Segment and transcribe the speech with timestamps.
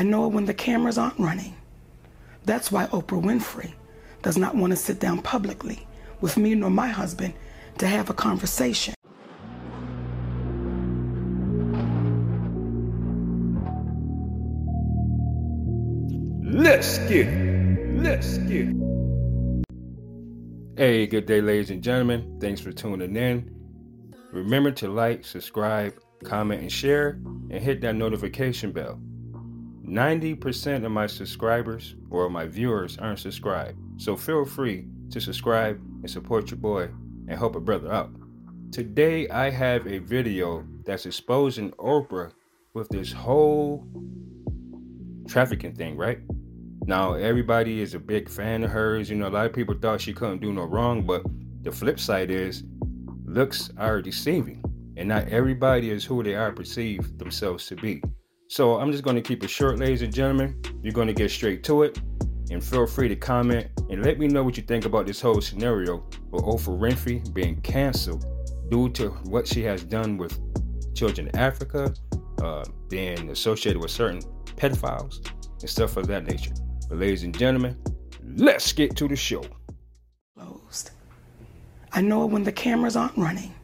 [0.00, 1.54] I know it when the cameras aren't running.
[2.46, 3.74] That's why Oprah Winfrey
[4.22, 5.86] does not want to sit down publicly
[6.22, 7.34] with me nor my husband
[7.76, 8.94] to have a conversation.
[16.40, 18.00] Let's get it.
[18.00, 18.76] Let's get it.
[20.78, 22.38] Hey, good day, ladies and gentlemen.
[22.40, 23.54] Thanks for tuning in.
[24.32, 25.92] Remember to like, subscribe,
[26.24, 27.20] comment, and share,
[27.50, 28.98] and hit that notification bell.
[29.90, 36.08] 90% of my subscribers or my viewers aren't subscribed, so feel free to subscribe and
[36.08, 36.84] support your boy
[37.26, 38.12] and help a brother out.
[38.70, 42.30] Today, I have a video that's exposing Oprah
[42.72, 43.84] with this whole
[45.28, 46.20] trafficking thing, right?
[46.86, 49.10] Now, everybody is a big fan of hers.
[49.10, 51.24] You know, a lot of people thought she couldn't do no wrong, but
[51.62, 52.62] the flip side is
[53.24, 54.62] looks are deceiving,
[54.96, 58.00] and not everybody is who they are perceived themselves to be.
[58.50, 60.60] So, I'm just going to keep it short, ladies and gentlemen.
[60.82, 62.00] You're going to get straight to it,
[62.50, 65.40] and feel free to comment and let me know what you think about this whole
[65.40, 68.24] scenario with Oprah Winfrey being canceled
[68.68, 70.36] due to what she has done with
[70.96, 71.94] children in Africa,
[72.42, 74.20] uh, being associated with certain
[74.56, 75.24] pedophiles,
[75.60, 76.54] and stuff of that nature.
[76.88, 77.80] But, ladies and gentlemen,
[78.34, 79.44] let's get to the show.
[80.36, 80.90] Closed.
[81.92, 83.54] I know it when the cameras aren't running.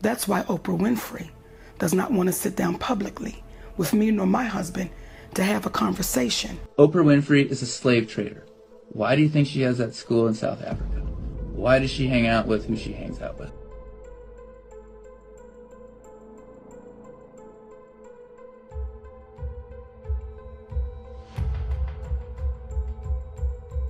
[0.00, 1.28] That's why Oprah Winfrey
[1.78, 3.44] does not want to sit down publicly
[3.78, 4.90] with me nor my husband
[5.34, 6.58] to have a conversation.
[6.78, 8.44] Oprah Winfrey is a slave trader.
[8.90, 11.00] Why do you think she has that school in South Africa?
[11.52, 13.52] Why does she hang out with who she hangs out with?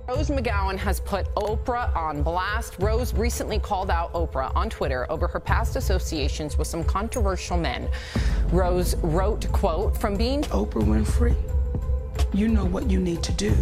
[0.09, 2.73] Rose McGowan has put Oprah on blast.
[2.79, 7.87] Rose recently called out Oprah on Twitter over her past associations with some controversial men.
[8.47, 11.35] Rose wrote, quote, from being Oprah Winfrey,
[12.33, 13.55] you know what you need to do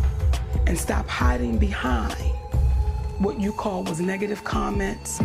[0.68, 2.14] and stop hiding behind
[3.20, 5.20] what you call was negative comments.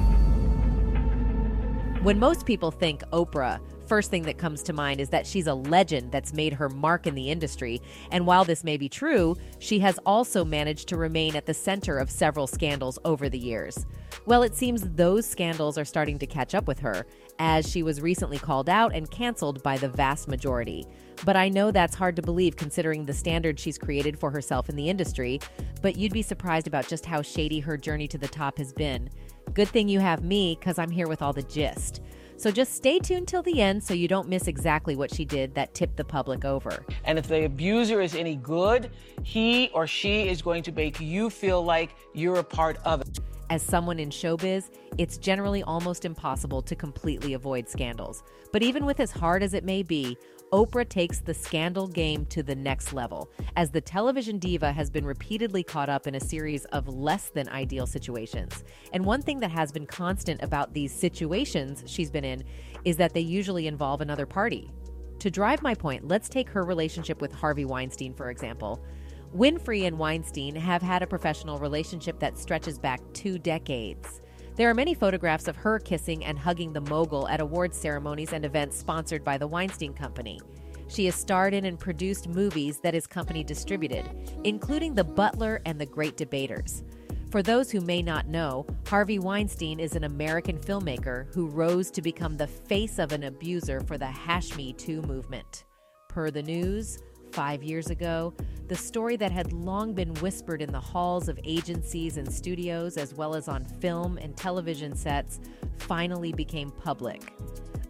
[2.03, 3.61] When most people think Oprah,
[3.93, 7.07] first thing that comes to mind is that she's a legend that's made her mark
[7.07, 7.79] in the industry.
[8.11, 11.99] And while this may be true, she has also managed to remain at the center
[11.99, 13.85] of several scandals over the years.
[14.25, 17.05] Well, it seems those scandals are starting to catch up with her,
[17.39, 20.87] as she was recently called out and canceled by the vast majority.
[21.27, 24.77] But I know that's hard to believe considering the standard she's created for herself in
[24.77, 25.39] the industry,
[25.83, 29.11] but you'd be surprised about just how shady her journey to the top has been.
[29.53, 32.01] Good thing you have me, because I'm here with all the gist.
[32.43, 35.55] So just stay tuned till the end so you don't miss exactly what she did
[35.55, 36.85] that tipped the public over.
[37.05, 38.91] And if the abuser is any good,
[39.23, 43.21] he or she is going to make you feel like you're a part of it.
[43.49, 48.25] As someone in showbiz, it's generally almost impossible to completely avoid scandals.
[48.51, 50.19] But even with as hard as it may be,
[50.53, 55.07] Oprah takes the scandal game to the next level, as the television diva has been
[55.07, 58.63] repeatedly caught up in a series of less than ideal situations.
[58.93, 62.45] And one thing that has been constant about these situations she's been in
[62.85, 64.71] is that they usually involve another party.
[65.21, 68.85] To drive my point, let's take her relationship with Harvey Weinstein, for example.
[69.35, 74.21] Winfrey and Weinstein have had a professional relationship that stretches back two decades.
[74.55, 78.45] There are many photographs of her kissing and hugging the mogul at awards ceremonies and
[78.45, 80.41] events sponsored by the Weinstein Company.
[80.89, 84.11] She has starred in and produced movies that his company distributed,
[84.45, 86.85] including The Butler and The Great Debaters.
[87.31, 92.03] For those who may not know, Harvey Weinstein is an American filmmaker who rose to
[92.03, 95.65] become the face of an abuser for the Hash Me Too movement.
[96.09, 96.99] Per the news,
[97.33, 98.35] five years ago,
[98.69, 103.15] the story that had long been whispered in the halls of agencies and studios, as
[103.15, 105.41] well as on film and television sets,
[105.79, 107.33] finally became public.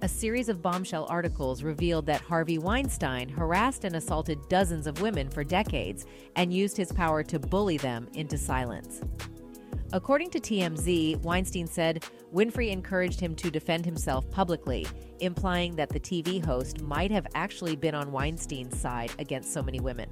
[0.02, 5.28] A series of bombshell articles revealed that Harvey Weinstein harassed and assaulted dozens of women
[5.28, 9.00] for decades and used his power to bully them into silence.
[9.94, 12.02] According to TMZ, Weinstein said
[12.34, 14.86] Winfrey encouraged him to defend himself publicly,
[15.20, 19.80] implying that the TV host might have actually been on Weinstein's side against so many
[19.80, 20.08] women.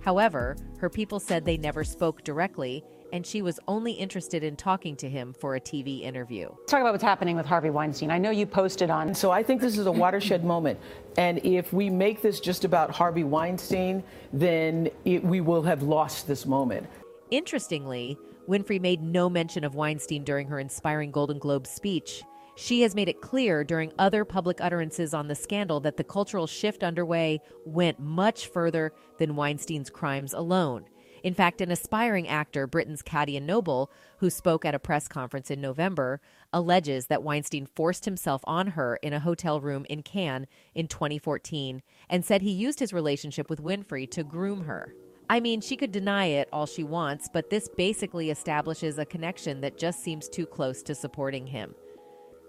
[0.00, 2.82] However, her people said they never spoke directly,
[3.12, 6.48] and she was only interested in talking to him for a TV interview.
[6.48, 8.10] Let's talk about what's happening with Harvey Weinstein.
[8.10, 9.14] I know you posted on.
[9.14, 10.76] So I think this is a watershed moment.
[11.16, 16.26] And if we make this just about Harvey Weinstein, then it, we will have lost
[16.26, 16.88] this moment.
[17.30, 18.18] Interestingly,
[18.50, 22.24] Winfrey made no mention of Weinstein during her inspiring Golden Globe speech.
[22.56, 26.48] She has made it clear during other public utterances on the scandal that the cultural
[26.48, 30.86] shift underway went much further than Weinstein's crimes alone.
[31.22, 33.88] In fact, an aspiring actor, Britain's Katia Noble,
[34.18, 36.20] who spoke at a press conference in November,
[36.52, 41.82] alleges that Weinstein forced himself on her in a hotel room in Cannes in 2014
[42.08, 44.92] and said he used his relationship with Winfrey to groom her.
[45.30, 49.60] I mean, she could deny it all she wants, but this basically establishes a connection
[49.60, 51.72] that just seems too close to supporting him.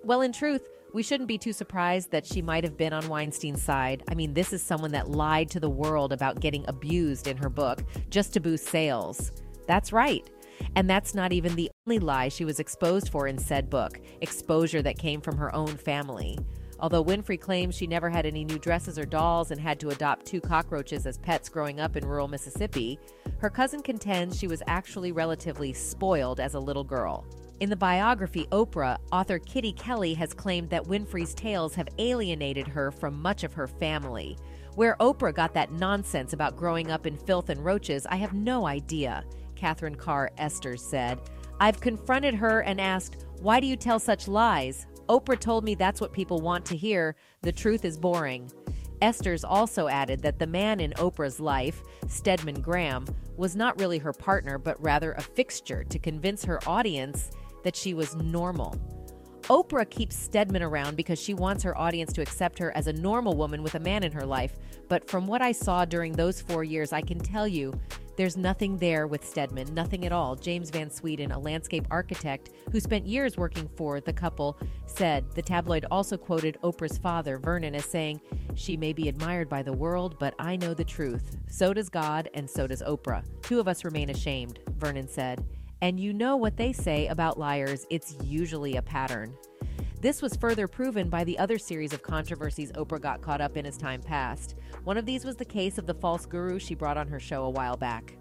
[0.03, 3.61] Well, in truth, we shouldn't be too surprised that she might have been on Weinstein's
[3.61, 4.01] side.
[4.09, 7.49] I mean, this is someone that lied to the world about getting abused in her
[7.49, 9.31] book just to boost sales.
[9.67, 10.27] That's right.
[10.75, 14.81] And that's not even the only lie she was exposed for in said book, exposure
[14.81, 16.39] that came from her own family.
[16.81, 20.25] Although Winfrey claims she never had any new dresses or dolls and had to adopt
[20.25, 22.99] two cockroaches as pets growing up in rural Mississippi,
[23.37, 27.23] her cousin contends she was actually relatively spoiled as a little girl.
[27.59, 32.89] In the biography Oprah, author Kitty Kelley has claimed that Winfrey's tales have alienated her
[32.89, 34.35] from much of her family.
[34.73, 38.65] Where Oprah got that nonsense about growing up in filth and roaches, I have no
[38.65, 39.23] idea,
[39.55, 41.19] Catherine Carr Esters said.
[41.59, 44.87] I've confronted her and asked, Why do you tell such lies?
[45.11, 47.17] Oprah told me that's what people want to hear.
[47.41, 48.49] The truth is boring.
[49.01, 53.05] Esters also added that the man in Oprah's life, Stedman Graham,
[53.35, 57.29] was not really her partner, but rather a fixture to convince her audience
[57.65, 58.73] that she was normal.
[59.49, 63.35] Oprah keeps Stedman around because she wants her audience to accept her as a normal
[63.35, 64.57] woman with a man in her life.
[64.87, 67.73] But from what I saw during those four years, I can tell you
[68.15, 70.35] there's nothing there with Stedman, nothing at all.
[70.35, 75.41] James Van Sweden, a landscape architect who spent years working for the couple, said the
[75.41, 78.21] tabloid also quoted Oprah's father, Vernon, as saying,
[78.55, 81.37] She may be admired by the world, but I know the truth.
[81.47, 83.23] So does God, and so does Oprah.
[83.41, 85.45] Two of us remain ashamed, Vernon said.
[85.81, 89.35] And you know what they say about liars, it's usually a pattern.
[90.01, 93.67] This was further proven by the other series of controversies Oprah got caught up in
[93.67, 94.55] as time passed.
[94.83, 97.43] One of these was the case of the false guru she brought on her show
[97.43, 98.17] a while back.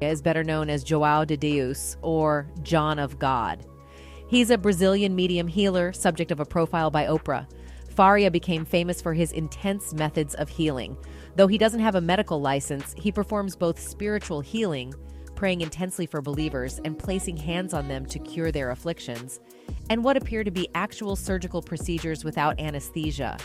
[0.00, 3.64] Is better known as Joao de Deus or John of God.
[4.26, 7.46] He's a Brazilian medium healer, subject of a profile by Oprah.
[7.90, 10.96] Faria became famous for his intense methods of healing.
[11.36, 14.92] Though he doesn't have a medical license, he performs both spiritual healing
[15.34, 19.40] praying intensely for believers and placing hands on them to cure their afflictions,
[19.90, 23.36] and what appear to be actual surgical procedures without anesthesia.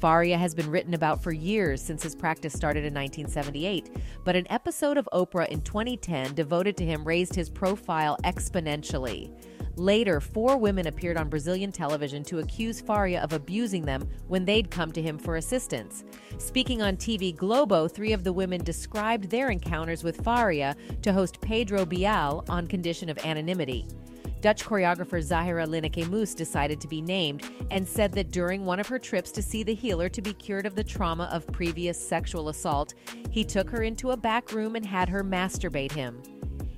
[0.00, 3.90] Faria has been written about for years since his practice started in 1978,
[4.24, 9.32] but an episode of Oprah in 2010 devoted to him raised his profile exponentially.
[9.76, 14.70] Later, four women appeared on Brazilian television to accuse Faria of abusing them when they'd
[14.70, 16.04] come to him for assistance.
[16.38, 21.40] Speaking on TV Globo, three of the women described their encounters with Faria to host
[21.40, 23.86] Pedro Bial on condition of anonymity.
[24.44, 28.86] Dutch choreographer Zahira Lieneke Mous decided to be named and said that during one of
[28.86, 32.50] her trips to see the healer to be cured of the trauma of previous sexual
[32.50, 32.92] assault,
[33.30, 36.20] he took her into a back room and had her masturbate him.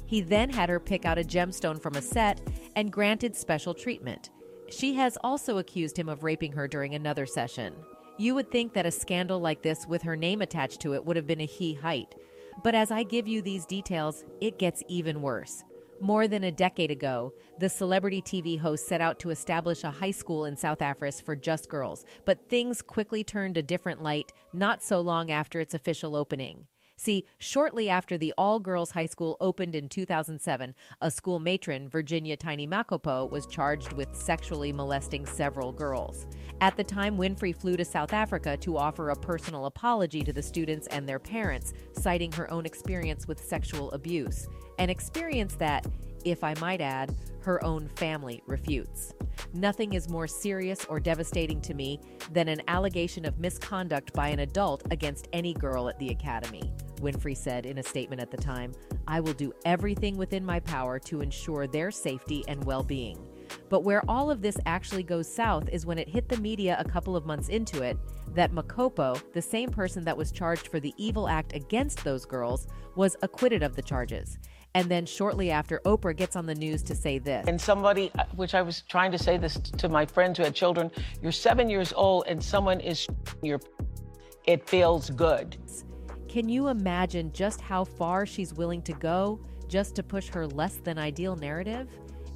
[0.06, 2.40] He then had her pick out a gemstone from a set
[2.76, 4.30] and granted special treatment.
[4.70, 7.74] She has also accused him of raping her during another session.
[8.16, 11.16] You would think that a scandal like this with her name attached to it would
[11.16, 12.14] have been a he height.
[12.62, 15.64] But as I give you these details, it gets even worse.
[16.00, 20.10] More than a decade ago, the celebrity TV host set out to establish a high
[20.10, 24.82] school in South Africa for just girls, but things quickly turned a different light not
[24.82, 26.66] so long after its official opening.
[26.98, 32.36] See, shortly after the all girls high school opened in 2007, a school matron, Virginia
[32.36, 36.26] Tiny Makopo, was charged with sexually molesting several girls.
[36.60, 40.42] At the time, Winfrey flew to South Africa to offer a personal apology to the
[40.42, 44.48] students and their parents, citing her own experience with sexual abuse.
[44.78, 45.86] An experience that,
[46.24, 49.12] if I might add, her own family refutes.
[49.52, 52.00] Nothing is more serious or devastating to me
[52.32, 56.72] than an allegation of misconduct by an adult against any girl at the academy.
[56.96, 58.72] Winfrey said in a statement at the time,
[59.06, 63.18] I will do everything within my power to ensure their safety and well being.
[63.68, 66.84] But where all of this actually goes south is when it hit the media a
[66.84, 67.96] couple of months into it
[68.34, 72.68] that Makopo, the same person that was charged for the evil act against those girls,
[72.94, 74.38] was acquitted of the charges.
[74.74, 77.46] And then shortly after, Oprah gets on the news to say this.
[77.48, 80.54] And somebody, uh, which I was trying to say this to my friends who had
[80.54, 80.90] children,
[81.22, 83.06] you're seven years old and someone is
[83.42, 83.58] your,
[84.44, 85.56] it feels good.
[86.28, 90.76] Can you imagine just how far she's willing to go just to push her less
[90.76, 91.88] than ideal narrative?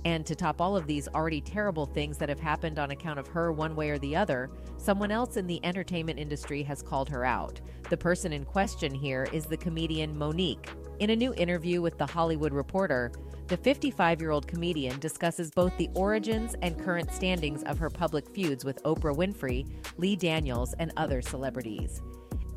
[0.04, 3.28] And to top all of these already terrible things that have happened on account of
[3.28, 7.24] her one way or the other, someone else in the entertainment industry has called her
[7.24, 7.60] out.
[7.90, 10.68] The person in question here is the comedian Mo'Nique,
[11.00, 13.10] in a new interview with The Hollywood Reporter,
[13.46, 18.28] the 55 year old comedian discusses both the origins and current standings of her public
[18.28, 19.66] feuds with Oprah Winfrey,
[19.96, 22.02] Lee Daniels, and other celebrities.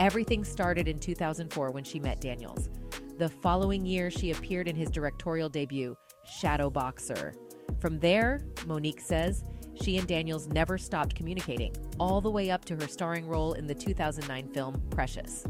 [0.01, 2.69] Everything started in 2004 when she met Daniels.
[3.17, 5.95] The following year, she appeared in his directorial debut,
[6.25, 7.33] Shadow Boxer.
[7.79, 9.43] From there, Mo'Nique says,
[9.81, 13.67] she and Daniels never stopped communicating, all the way up to her starring role in
[13.67, 15.45] the 2009 film Precious.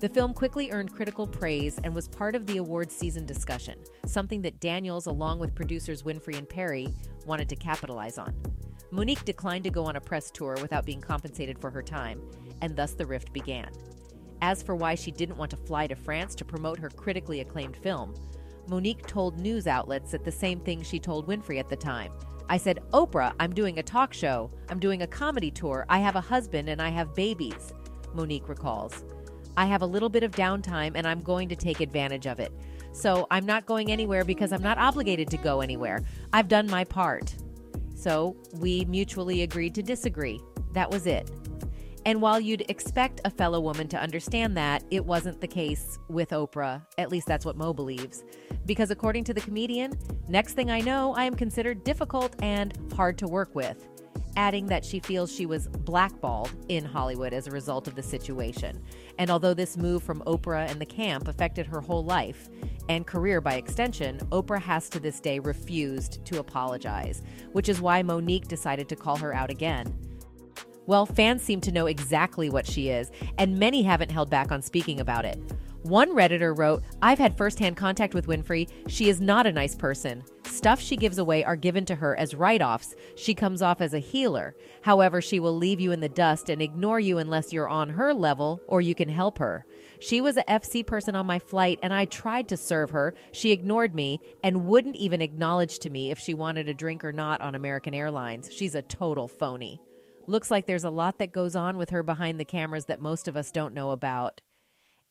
[0.00, 4.42] The film quickly earned critical praise and was part of the awards season discussion, something
[4.42, 6.88] that Daniels, along with producers Winfrey and Perry,
[7.24, 8.34] wanted to capitalize on.
[8.90, 12.20] Mo'Nique declined to go on a press tour without being compensated for her time,
[12.60, 13.70] and thus the rift began.
[14.42, 17.76] As for why she didn't want to fly to France to promote her critically acclaimed
[17.76, 18.14] film,
[18.68, 22.12] Mo'Nique told news outlets that the same thing she told Winfrey at the time.
[22.48, 24.50] I said, Oprah, I'm doing a talk show.
[24.68, 25.84] I'm doing a comedy tour.
[25.88, 27.72] I have a husband and I have babies,
[28.14, 29.04] Mo'Nique recalls.
[29.56, 32.52] I have a little bit of downtime and I'm going to take advantage of it.
[32.92, 36.02] So I'm not going anywhere because I'm not obligated to go anywhere.
[36.32, 37.34] I've done my part.
[37.94, 40.40] So we mutually agreed to disagree.
[40.72, 41.30] That was it.
[42.06, 46.30] And while you'd expect a fellow woman to understand that, it wasn't the case with
[46.30, 46.80] Oprah.
[46.98, 48.22] At least that's what Mo believes.
[48.64, 49.92] Because according to the comedian,
[50.28, 53.88] next thing I know, I am considered difficult and hard to work with.
[54.36, 58.80] Adding that she feels she was blackballed in Hollywood as a result of the situation.
[59.18, 62.48] And although this move from Oprah and the camp affected her whole life
[62.88, 68.04] and career by extension, Oprah has to this day refused to apologize, which is why
[68.04, 69.92] Mo'Nique decided to call her out again.
[70.86, 74.62] Well, fans seem to know exactly what she is, and many haven't held back on
[74.62, 75.38] speaking about it.
[75.82, 78.68] One Redditor wrote, I've had firsthand contact with Winfrey.
[78.88, 80.24] She is not a nice person.
[80.44, 82.94] Stuff she gives away are given to her as write offs.
[83.14, 84.56] She comes off as a healer.
[84.82, 88.12] However, she will leave you in the dust and ignore you unless you're on her
[88.12, 89.64] level or you can help her.
[90.00, 93.14] She was a FC person on my flight and I tried to serve her.
[93.30, 97.12] She ignored me and wouldn't even acknowledge to me if she wanted a drink or
[97.12, 98.52] not on American Airlines.
[98.52, 99.80] She's a total phony.
[100.28, 103.28] Looks like there's a lot that goes on with her behind the cameras that most
[103.28, 104.40] of us don't know about.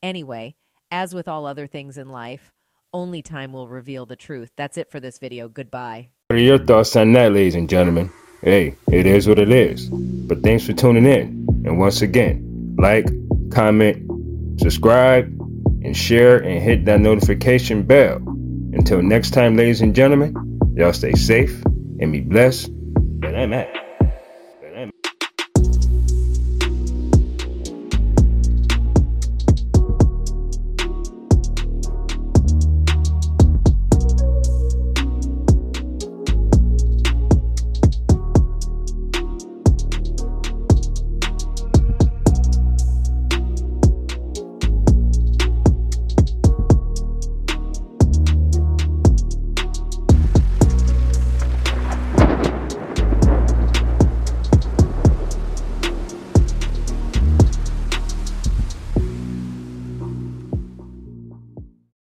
[0.04, 0.56] Anyway,
[0.92, 2.52] as with all other things in life,
[2.94, 4.52] only time will reveal the truth.
[4.58, 5.48] That's it for this video.
[5.48, 6.10] Goodbye.
[6.28, 8.12] What are your thoughts on that, ladies and gentlemen?
[8.42, 9.90] Hey, it is what it is.
[9.90, 11.48] But thanks for tuning in.
[11.66, 13.08] And once again, like,
[13.52, 15.28] comment, subscribe,
[15.84, 18.18] and share, and hit that notification bell.
[18.74, 21.64] Until next time, ladies and gentlemen, y'all stay safe
[22.02, 22.68] and be blessed.
[22.68, 23.85] And I'm at.